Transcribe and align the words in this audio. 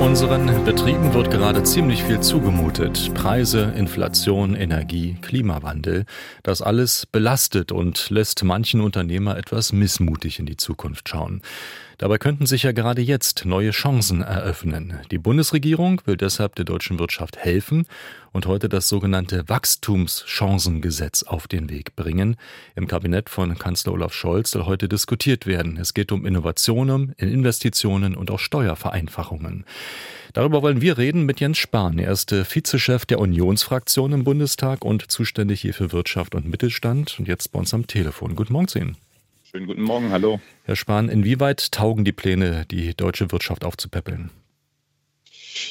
Unseren 0.00 0.64
Betrieben 0.64 1.12
wird 1.12 1.30
gerade 1.30 1.62
ziemlich 1.62 2.02
viel 2.02 2.20
zugemutet. 2.20 3.12
Preise, 3.12 3.74
Inflation, 3.76 4.54
Energie, 4.54 5.18
Klimawandel. 5.20 6.06
Das 6.42 6.62
alles 6.62 7.04
belastet 7.04 7.70
und 7.70 8.08
lässt 8.08 8.42
manchen 8.42 8.80
Unternehmer 8.80 9.36
etwas 9.36 9.74
missmutig 9.74 10.38
in 10.38 10.46
die 10.46 10.56
Zukunft 10.56 11.10
schauen. 11.10 11.42
Dabei 12.00 12.16
könnten 12.16 12.46
sich 12.46 12.62
ja 12.62 12.72
gerade 12.72 13.02
jetzt 13.02 13.44
neue 13.44 13.72
Chancen 13.72 14.22
eröffnen. 14.22 15.00
Die 15.10 15.18
Bundesregierung 15.18 16.00
will 16.06 16.16
deshalb 16.16 16.54
der 16.54 16.64
deutschen 16.64 16.98
Wirtschaft 16.98 17.36
helfen 17.36 17.84
und 18.32 18.46
heute 18.46 18.70
das 18.70 18.88
sogenannte 18.88 19.46
Wachstumschancengesetz 19.50 21.24
auf 21.24 21.46
den 21.46 21.68
Weg 21.68 21.96
bringen. 21.96 22.36
Im 22.74 22.86
Kabinett 22.86 23.28
von 23.28 23.58
Kanzler 23.58 23.92
Olaf 23.92 24.14
Scholz 24.14 24.52
soll 24.52 24.64
heute 24.64 24.88
diskutiert 24.88 25.44
werden. 25.44 25.76
Es 25.76 25.92
geht 25.92 26.10
um 26.10 26.24
Innovationen, 26.24 27.12
Investitionen 27.18 28.16
und 28.16 28.30
auch 28.30 28.38
Steuervereinfachungen. 28.38 29.66
Darüber 30.32 30.62
wollen 30.62 30.80
wir 30.80 30.96
reden 30.96 31.26
mit 31.26 31.40
Jens 31.40 31.58
Spahn. 31.58 31.98
Er 31.98 32.12
ist 32.12 32.32
Vizechef 32.32 33.04
der 33.04 33.18
Unionsfraktion 33.18 34.12
im 34.12 34.24
Bundestag 34.24 34.84
und 34.84 35.10
zuständig 35.10 35.60
hier 35.60 35.74
für 35.74 35.92
Wirtschaft 35.92 36.34
und 36.34 36.48
Mittelstand 36.48 37.18
und 37.18 37.26
jetzt 37.26 37.50
bei 37.52 37.58
uns 37.58 37.74
am 37.74 37.86
Telefon. 37.86 38.36
Guten 38.36 38.52
Morgen 38.52 38.68
zu 38.68 38.78
Ihnen. 38.78 38.96
Schönen 39.50 39.66
guten 39.66 39.82
Morgen, 39.82 40.12
hallo. 40.12 40.40
Herr 40.62 40.76
Spahn, 40.76 41.08
inwieweit 41.08 41.72
taugen 41.72 42.04
die 42.04 42.12
Pläne, 42.12 42.66
die 42.70 42.94
deutsche 42.94 43.32
Wirtschaft 43.32 43.64
aufzupäppeln? 43.64 44.30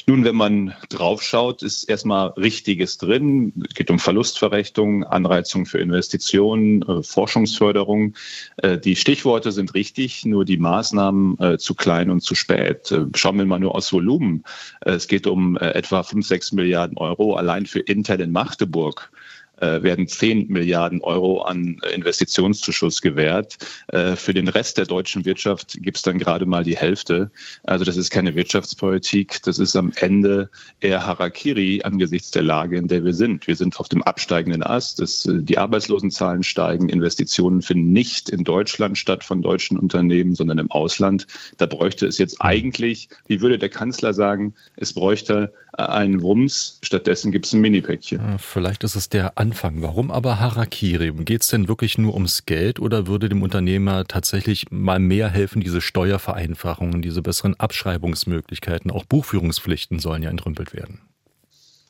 Nun, 0.06 0.24
wenn 0.24 0.36
man 0.36 0.74
draufschaut, 0.88 1.62
ist 1.62 1.84
erstmal 1.84 2.28
Richtiges 2.30 2.98
drin. 2.98 3.52
Es 3.68 3.74
geht 3.74 3.90
um 3.90 3.98
Verlustverrechnung, 3.98 5.04
Anreizung 5.04 5.66
für 5.66 5.78
Investitionen, 5.78 6.82
äh, 6.82 7.02
Forschungsförderung. 7.02 8.14
Äh, 8.58 8.78
die 8.78 8.96
Stichworte 8.96 9.52
sind 9.52 9.74
richtig, 9.74 10.24
nur 10.24 10.44
die 10.44 10.56
Maßnahmen 10.56 11.38
äh, 11.38 11.58
zu 11.58 11.74
klein 11.74 12.10
und 12.10 12.20
zu 12.20 12.34
spät. 12.34 12.94
Schauen 13.14 13.38
wir 13.38 13.46
mal 13.46 13.60
nur 13.60 13.74
aus 13.74 13.92
Volumen. 13.92 14.44
Es 14.80 15.08
geht 15.08 15.26
um 15.26 15.56
etwa 15.56 16.02
5, 16.02 16.26
6 16.26 16.52
Milliarden 16.52 16.96
Euro 16.98 17.34
allein 17.34 17.66
für 17.66 17.80
Intel 17.80 18.20
in 18.20 18.32
Magdeburg 18.32 19.10
äh, 19.12 19.16
werden 19.60 20.06
10 20.08 20.48
Milliarden 20.48 21.00
Euro 21.02 21.42
an 21.42 21.80
Investitionszuschuss 21.94 23.00
gewährt. 23.02 23.58
Äh, 23.88 24.16
für 24.16 24.34
den 24.34 24.48
Rest 24.48 24.78
der 24.78 24.86
deutschen 24.86 25.24
Wirtschaft 25.24 25.78
gibt 25.80 25.96
es 25.96 26.02
dann 26.02 26.18
gerade 26.18 26.46
mal 26.46 26.64
die 26.64 26.76
Hälfte. 26.76 27.30
Also 27.64 27.84
das 27.84 27.96
ist 27.96 28.10
keine 28.10 28.34
Wirtschaftspolitik, 28.34 29.42
das 29.42 29.58
ist 29.58 29.76
am 29.76 29.92
Ende 29.96 30.50
eher 30.80 31.06
Harakiri 31.06 31.82
angesichts 31.82 32.30
der 32.30 32.42
Lage, 32.42 32.76
in 32.76 32.88
der 32.88 33.04
wir 33.04 33.14
sind. 33.14 33.46
Wir 33.46 33.56
sind 33.56 33.78
auf 33.78 33.88
dem 33.88 34.02
absteigenden 34.02 34.62
Ast, 34.62 35.00
das, 35.00 35.26
äh, 35.26 35.42
die 35.42 35.58
Arbeitslosenzahlen 35.58 36.42
steigen, 36.42 36.88
Investitionen 36.88 37.62
finden 37.62 37.92
nicht 37.92 38.28
in 38.30 38.44
Deutschland 38.44 38.98
statt 38.98 39.24
von 39.24 39.42
deutschen 39.42 39.78
Unternehmen, 39.78 40.34
sondern 40.34 40.58
im 40.58 40.70
Ausland. 40.70 41.26
Da 41.58 41.66
bräuchte 41.66 42.06
es 42.06 42.18
jetzt 42.18 42.40
eigentlich, 42.40 43.08
wie 43.26 43.40
würde 43.40 43.58
der 43.58 43.68
Kanzler 43.68 44.14
sagen, 44.14 44.54
es 44.76 44.92
bräuchte 44.92 45.52
einen 45.72 46.22
Wumms, 46.22 46.78
stattdessen 46.82 47.32
gibt 47.32 47.46
es 47.46 47.52
ein 47.52 47.60
Mini-Päckchen. 47.60 48.38
Vielleicht 48.38 48.84
ist 48.84 48.96
es 48.96 49.08
der 49.08 49.38
Anfang. 49.50 49.82
Warum 49.82 50.12
aber 50.12 50.38
Harakiri? 50.38 51.10
Geht 51.10 51.42
es 51.42 51.48
denn 51.48 51.66
wirklich 51.66 51.98
nur 51.98 52.14
ums 52.14 52.46
Geld 52.46 52.78
oder 52.78 53.08
würde 53.08 53.28
dem 53.28 53.42
Unternehmer 53.42 54.04
tatsächlich 54.04 54.70
mal 54.70 55.00
mehr 55.00 55.28
helfen, 55.28 55.60
diese 55.60 55.80
Steuervereinfachungen, 55.80 57.02
diese 57.02 57.20
besseren 57.20 57.58
Abschreibungsmöglichkeiten, 57.58 58.92
auch 58.92 59.04
Buchführungspflichten 59.04 59.98
sollen 59.98 60.22
ja 60.22 60.30
entrümpelt 60.30 60.72
werden? 60.72 61.00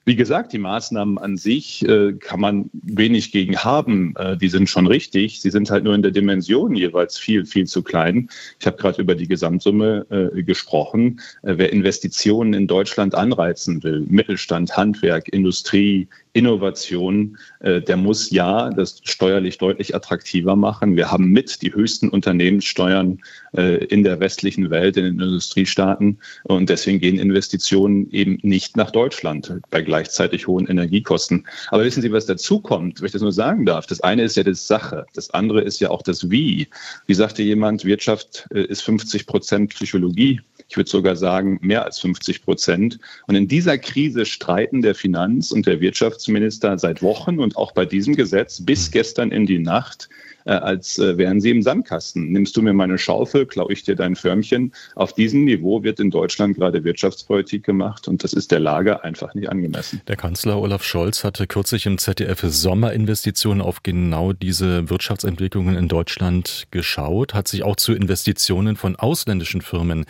Wie 0.06 0.16
gesagt, 0.16 0.54
die 0.54 0.58
Maßnahmen 0.58 1.18
an 1.18 1.36
sich 1.36 1.86
äh, 1.86 2.14
kann 2.14 2.40
man 2.40 2.70
wenig 2.72 3.32
gegen 3.32 3.58
haben. 3.58 4.14
Äh, 4.16 4.38
die 4.38 4.48
sind 4.48 4.68
schon 4.70 4.86
richtig. 4.86 5.42
Sie 5.42 5.50
sind 5.50 5.70
halt 5.70 5.84
nur 5.84 5.94
in 5.94 6.00
der 6.00 6.10
Dimension 6.10 6.74
jeweils 6.74 7.18
viel, 7.18 7.44
viel 7.44 7.66
zu 7.66 7.82
klein. 7.82 8.30
Ich 8.58 8.66
habe 8.66 8.78
gerade 8.78 9.02
über 9.02 9.14
die 9.14 9.28
Gesamtsumme 9.28 10.06
äh, 10.34 10.42
gesprochen. 10.42 11.20
Äh, 11.42 11.58
wer 11.58 11.72
Investitionen 11.72 12.54
in 12.54 12.66
Deutschland 12.66 13.14
anreizen 13.14 13.82
will, 13.82 14.06
Mittelstand, 14.08 14.74
Handwerk, 14.74 15.28
Industrie, 15.28 16.08
Innovation, 16.32 17.36
äh, 17.60 17.80
der 17.80 17.96
muss 17.96 18.30
ja 18.30 18.70
das 18.70 19.00
steuerlich 19.04 19.58
deutlich 19.58 19.94
attraktiver 19.94 20.56
machen. 20.56 20.96
Wir 20.96 21.10
haben 21.10 21.30
mit 21.30 21.62
die 21.62 21.74
höchsten 21.74 22.08
Unternehmenssteuern 22.08 23.20
äh, 23.56 23.84
in 23.86 24.04
der 24.04 24.20
westlichen 24.20 24.70
Welt, 24.70 24.96
in 24.96 25.04
den 25.04 25.20
Industriestaaten. 25.20 26.18
Und 26.44 26.68
deswegen 26.70 27.00
gehen 27.00 27.18
Investitionen 27.18 28.10
eben 28.10 28.38
nicht 28.42 28.76
nach 28.76 28.90
Deutschland 28.90 29.52
bei 29.70 29.82
gleichzeitig 29.82 30.46
hohen 30.46 30.66
Energiekosten. 30.66 31.46
Aber 31.68 31.84
wissen 31.84 32.02
Sie, 32.02 32.12
was 32.12 32.26
dazu 32.26 32.60
kommt, 32.60 33.00
wenn 33.00 33.06
ich 33.06 33.12
das 33.12 33.22
nur 33.22 33.32
sagen 33.32 33.66
darf? 33.66 33.86
Das 33.86 34.00
eine 34.00 34.22
ist 34.22 34.36
ja 34.36 34.44
das 34.44 34.66
Sache. 34.66 35.06
Das 35.14 35.30
andere 35.30 35.62
ist 35.62 35.80
ja 35.80 35.90
auch 35.90 36.02
das 36.02 36.30
Wie. 36.30 36.68
Wie 37.06 37.14
sagte 37.14 37.42
jemand, 37.42 37.84
Wirtschaft 37.84 38.46
äh, 38.54 38.62
ist 38.62 38.82
50 38.82 39.26
Prozent 39.26 39.74
Psychologie. 39.74 40.40
Ich 40.70 40.76
würde 40.76 40.88
sogar 40.88 41.16
sagen, 41.16 41.58
mehr 41.60 41.84
als 41.84 41.98
50 41.98 42.44
Prozent. 42.44 42.98
Und 43.26 43.34
in 43.34 43.48
dieser 43.48 43.76
Krise 43.76 44.24
streiten 44.24 44.82
der 44.82 44.94
Finanz- 44.94 45.50
und 45.50 45.66
der 45.66 45.80
Wirtschaftsminister 45.80 46.78
seit 46.78 47.02
Wochen 47.02 47.40
und 47.40 47.56
auch 47.56 47.72
bei 47.72 47.84
diesem 47.84 48.14
Gesetz 48.14 48.64
bis 48.64 48.86
hm. 48.86 48.92
gestern 48.92 49.32
in 49.32 49.46
die 49.46 49.58
Nacht 49.58 50.08
äh, 50.44 50.52
als 50.52 50.98
äh, 50.98 51.18
wären 51.18 51.40
sie 51.40 51.50
im 51.50 51.62
Sandkasten. 51.62 52.32
Nimmst 52.32 52.56
du 52.56 52.62
mir 52.62 52.72
meine 52.72 52.98
Schaufel, 52.98 53.46
klaue 53.46 53.72
ich 53.72 53.82
dir 53.82 53.94
dein 53.94 54.16
Förmchen. 54.16 54.72
Auf 54.94 55.12
diesem 55.12 55.44
Niveau 55.44 55.82
wird 55.82 56.00
in 56.00 56.10
Deutschland 56.10 56.56
gerade 56.56 56.82
Wirtschaftspolitik 56.84 57.64
gemacht 57.64 58.08
und 58.08 58.24
das 58.24 58.32
ist 58.32 58.50
der 58.50 58.60
Lage 58.60 59.04
einfach 59.04 59.34
nicht 59.34 59.48
angemessen. 59.48 60.00
Der 60.08 60.16
Kanzler 60.16 60.58
Olaf 60.58 60.82
Scholz 60.82 61.24
hatte 61.24 61.46
kürzlich 61.46 61.86
im 61.86 61.98
ZDF 61.98 62.40
Sommerinvestitionen 62.40 63.62
auf 63.62 63.82
genau 63.82 64.32
diese 64.32 64.88
Wirtschaftsentwicklungen 64.88 65.76
in 65.76 65.88
Deutschland 65.88 66.66
geschaut, 66.70 67.34
hat 67.34 67.48
sich 67.48 67.62
auch 67.62 67.76
zu 67.76 67.92
Investitionen 67.92 68.76
von 68.76 68.96
ausländischen 68.96 69.60
Firmen 69.60 70.04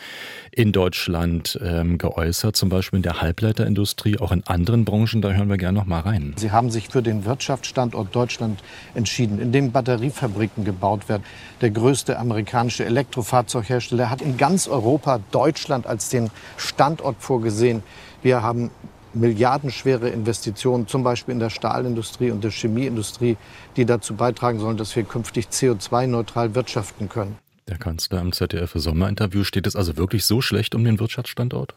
in 0.52 0.72
Deutschland 0.72 1.58
ähm, 1.62 1.98
geäußert, 1.98 2.56
zum 2.56 2.68
Beispiel 2.68 2.98
in 2.98 3.02
der 3.02 3.20
Halbleiterindustrie, 3.20 4.18
auch 4.18 4.32
in 4.32 4.44
anderen 4.46 4.84
Branchen. 4.84 5.22
Da 5.22 5.30
hören 5.30 5.48
wir 5.48 5.56
gerne 5.56 5.78
noch 5.78 5.86
mal 5.86 6.00
rein. 6.00 6.34
Sie 6.36 6.50
haben 6.50 6.70
sich 6.70 6.88
für 6.88 7.02
den 7.02 7.24
Wirtschaftsstandort 7.24 8.14
Deutschland 8.14 8.62
entschieden, 8.94 9.40
in 9.40 9.52
dem 9.52 9.72
Batteriefabriken 9.72 10.64
gebaut 10.64 11.08
werden. 11.08 11.22
Der 11.60 11.70
größte 11.70 12.18
amerikanische 12.18 12.84
Elektrofahrzeughersteller 12.84 14.10
hat 14.10 14.22
in 14.22 14.36
ganz 14.36 14.66
Europa 14.66 15.20
Deutschland 15.30 15.86
als 15.86 16.08
den 16.08 16.30
Standort 16.56 17.16
vorgesehen. 17.20 17.82
Wir 18.22 18.42
haben 18.42 18.70
milliardenschwere 19.12 20.08
Investitionen, 20.08 20.86
zum 20.86 21.02
Beispiel 21.02 21.32
in 21.32 21.40
der 21.40 21.50
Stahlindustrie 21.50 22.30
und 22.30 22.44
der 22.44 22.50
Chemieindustrie, 22.50 23.36
die 23.76 23.84
dazu 23.84 24.14
beitragen 24.14 24.58
sollen, 24.58 24.76
dass 24.76 24.94
wir 24.94 25.02
künftig 25.04 25.46
CO2-neutral 25.46 26.54
wirtschaften 26.54 27.08
können. 27.08 27.36
Der 27.70 27.78
Kanzler 27.78 28.20
im 28.20 28.32
ZDF 28.32 28.72
Sommerinterview 28.74 29.44
steht 29.44 29.66
es 29.68 29.76
also 29.76 29.96
wirklich 29.96 30.24
so 30.24 30.40
schlecht 30.40 30.74
um 30.74 30.84
den 30.84 30.98
Wirtschaftsstandort? 30.98 31.74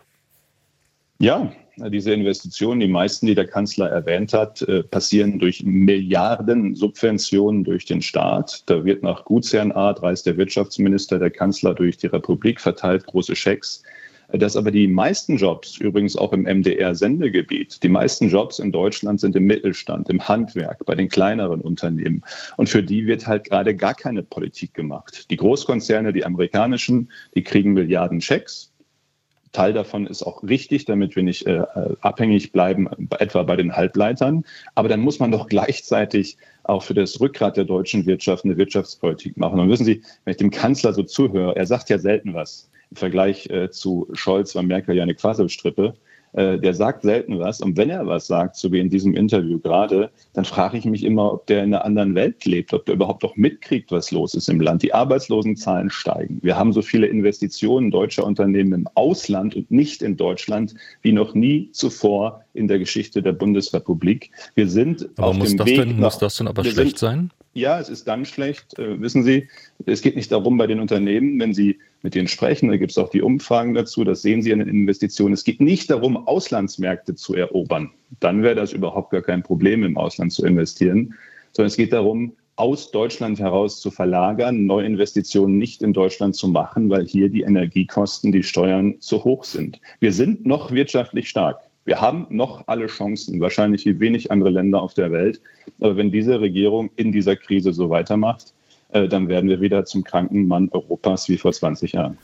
Ja, 1.20 1.54
diese 1.78 2.12
Investitionen, 2.12 2.80
die 2.80 2.88
meisten, 2.88 3.28
die 3.28 3.36
der 3.36 3.48
Kanzler 3.48 3.90
erwähnt 3.90 4.34
hat, 4.34 4.64
äh, 4.64 4.82
passieren 4.82 5.38
durch 5.38 5.64
Milliarden 5.64 6.74
Subventionen 6.74 7.64
durch 7.64 7.86
den 7.86 8.02
Staat. 8.02 8.64
Da 8.66 8.84
wird 8.84 9.04
nach 9.04 9.24
Gutsherrenart, 9.24 10.02
reist 10.02 10.26
der 10.26 10.36
Wirtschaftsminister, 10.36 11.20
der 11.20 11.30
Kanzler 11.30 11.76
durch 11.76 11.98
die 11.98 12.08
Republik, 12.08 12.60
verteilt 12.60 13.06
große 13.06 13.36
Schecks 13.36 13.84
dass 14.34 14.58
aber 14.58 14.72
die 14.72 14.88
meisten 14.88 15.38
Jobs, 15.38 15.78
übrigens 15.78 16.16
auch 16.16 16.34
im 16.34 16.44
MDR-Sendegebiet, 16.44 17.84
die 17.84 17.90
meisten 17.90 18.30
Jobs 18.30 18.58
in 18.58 18.72
Deutschland 18.72 19.20
sind 19.20 19.36
im 19.36 19.46
Mittelstand, 19.46 20.10
im 20.10 20.28
Handwerk, 20.28 20.84
bei 20.86 20.96
den 20.96 21.08
kleineren 21.08 21.62
Unternehmen. 21.62 22.24
Und 22.58 22.68
für 22.68 22.82
die 22.82 23.06
wird 23.06 23.28
halt 23.28 23.44
gerade 23.44 23.76
gar 23.76 23.94
keine 23.94 24.24
Politik 24.24 24.74
gemacht. 24.74 25.30
Die 25.30 25.38
Großkonzerne, 25.38 26.14
die 26.14 26.26
amerikanischen, 26.26 27.12
die 27.36 27.44
kriegen 27.44 27.74
Milliarden 27.74 28.22
Schecks. 28.22 28.72
Teil 29.52 29.74
davon 29.74 30.08
ist 30.08 30.24
auch 30.24 30.42
richtig, 30.42 30.86
damit 30.86 31.16
wir 31.16 31.22
nicht 31.22 31.46
äh, 31.46 31.62
abhängig 32.02 32.52
bleiben, 32.52 32.90
etwa 33.20 33.44
bei 33.44 33.56
den 33.56 33.76
Halbleitern. 33.76 34.46
Aber 34.74 34.90
dann 34.90 35.02
muss 35.02 35.20
man 35.20 35.32
doch 35.32 35.48
gleichzeitig 35.48 36.38
auch 36.64 36.82
für 36.82 36.96
das 36.96 37.22
Rückgrat 37.22 37.56
der 37.56 37.66
deutschen 37.66 38.08
Wirtschaft 38.08 38.46
eine 38.46 38.58
Wirtschaftspolitik 38.58 39.38
machen. 39.38 39.60
Und 39.60 39.70
wissen 39.70 39.86
Sie, 39.86 40.02
wenn 40.26 40.32
ich 40.32 40.38
dem 40.38 40.50
Kanzler 40.50 40.92
so 40.94 41.04
zuhöre, 41.04 41.56
er 41.56 41.68
sagt 41.68 41.92
ja 41.92 42.00
selten 42.00 42.34
was 42.34 42.68
Vergleich 42.96 43.50
äh, 43.50 43.70
zu 43.70 44.08
Scholz 44.14 44.56
war 44.56 44.64
Merkel 44.64 44.96
ja 44.96 45.04
eine 45.04 45.16
Quasselstrippe. 45.16 45.96
Äh, 46.34 46.58
der 46.58 46.74
sagt 46.74 47.04
selten 47.04 47.38
was. 47.40 47.62
Und 47.62 47.78
wenn 47.78 47.92
er 47.92 48.08
was 48.08 48.26
sagt, 48.26 48.56
so 48.56 48.72
wie 48.72 48.80
in 48.80 48.90
diesem 48.90 49.16
Interview 49.16 49.60
gerade, 49.60 50.10
dann 50.34 50.46
frage 50.46 50.80
ich 50.80 50.86
mich 50.86 51.04
immer, 51.04 51.32
ob 51.32 51.46
der 51.46 51.64
in 51.64 51.74
einer 51.74 51.86
anderen 51.86 52.16
Welt 52.16 52.44
lebt, 52.46 52.74
ob 52.74 52.88
der 52.88 52.96
überhaupt 52.96 53.22
noch 53.22 53.36
mitkriegt, 53.36 53.92
was 53.92 54.10
los 54.10 54.34
ist 54.34 54.50
im 54.50 54.60
Land. 54.60 54.82
Die 54.82 54.96
Arbeitslosenzahlen 54.96 55.92
steigen. 55.92 56.40
Wir 56.42 56.58
haben 56.58 56.74
so 56.74 56.82
viele 56.82 57.06
Investitionen 57.06 57.92
deutscher 57.92 58.26
Unternehmen 58.26 58.74
im 58.74 58.88
Ausland 58.96 59.56
und 59.56 59.70
nicht 59.70 60.02
in 60.02 60.18
Deutschland 60.18 60.74
wie 61.04 61.12
noch 61.12 61.36
nie 61.36 61.70
zuvor 61.72 62.44
in 62.56 62.68
der 62.68 62.80
Geschichte 62.80 63.22
der 63.22 63.34
Bundesrepublik. 63.34 64.32
Wir 64.56 64.68
sind 64.68 65.08
aber 65.18 65.28
auf 65.28 65.38
muss 65.38 65.50
dem 65.50 65.58
das 65.60 65.68
Weg 65.68 65.78
denn, 65.78 65.90
nach, 65.90 66.00
muss 66.00 66.18
das 66.18 66.38
denn 66.38 66.48
aber 66.48 66.64
schlecht 66.64 66.98
sind, 66.98 66.98
sein? 66.98 67.32
Ja, 67.54 67.80
es 67.80 67.90
ist 67.90 68.08
dann 68.08 68.26
schlecht. 68.26 68.80
Äh, 68.80 69.00
wissen 69.00 69.22
Sie, 69.22 69.50
es 69.86 70.02
geht 70.02 70.16
nicht 70.16 70.32
darum 70.32 70.58
bei 70.58 70.66
den 70.66 70.80
Unternehmen, 70.80 71.40
wenn 71.40 71.54
Sie 71.54 71.78
mit 72.04 72.16
denen 72.16 72.28
sprechen, 72.28 72.70
da 72.70 72.78
gibt 72.78 72.92
es 72.92 72.98
auch 72.98 73.10
die 73.10 73.22
Umfragen 73.22 73.74
dazu, 73.74 74.04
das 74.04 74.22
sehen 74.22 74.42
Sie 74.42 74.54
an 74.54 74.60
den 74.60 74.68
Investitionen. 74.68 75.34
Es 75.34 75.46
geht 75.46 75.62
nicht 75.62 75.90
darum, 75.90 76.28
Auslandsmärkte 76.28 77.16
zu 77.16 77.34
erobern. 77.34 77.92
Dann 78.20 78.44
wäre 78.44 78.56
das 78.56 78.74
überhaupt 78.74 79.12
gar 79.12 79.22
kein 79.22 79.42
Problem, 79.42 79.84
im 79.84 79.98
Ausland 79.98 80.32
zu 80.34 80.46
investieren, 80.46 81.16
sondern 81.54 81.68
es 81.68 81.78
geht 81.78 81.94
darum, 81.94 82.34
aus 82.56 82.92
Deutschland 82.92 83.40
heraus 83.40 83.82
zu 83.82 83.90
verlagern, 83.90 84.66
Neuinvestitionen 84.66 85.58
nicht 85.58 85.82
in 85.82 85.94
Deutschland 85.94 86.36
zu 86.36 86.48
machen, 86.50 86.90
weil 86.90 87.08
hier 87.08 87.30
die 87.30 87.42
Energiekosten, 87.42 88.32
die 88.32 88.44
Steuern 88.44 89.00
zu 89.00 89.24
hoch 89.24 89.44
sind. 89.44 89.80
Wir 90.00 90.14
sind 90.14 90.46
noch 90.46 90.72
wirtschaftlich 90.72 91.30
stark. 91.30 91.62
Wir 91.86 92.00
haben 92.00 92.28
noch 92.30 92.68
alle 92.68 92.88
Chancen, 92.88 93.42
wahrscheinlich 93.42 93.86
wie 93.86 94.00
wenig 94.00 94.32
andere 94.32 94.52
Länder 94.52 94.82
auf 94.82 94.94
der 94.94 95.12
Welt. 95.12 95.42
Aber 95.80 95.98
wenn 95.98 96.12
diese 96.12 96.40
Regierung 96.40 96.92
in 96.96 97.12
dieser 97.12 97.36
Krise 97.36 97.74
so 97.74 97.90
weitermacht, 97.90 98.54
dann 98.94 99.28
werden 99.28 99.50
wir 99.50 99.60
wieder 99.60 99.86
zum 99.86 100.04
kranken 100.04 100.48
Mann 100.48 100.70
Europas 100.72 101.28
wie 101.30 101.38
vor 101.38 101.52
20 101.52 101.94
Jahren. 101.94 102.18